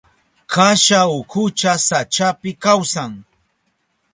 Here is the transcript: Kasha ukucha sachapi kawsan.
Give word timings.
Kasha 0.53 0.99
ukucha 1.17 1.73
sachapi 1.87 2.51
kawsan. 2.63 3.11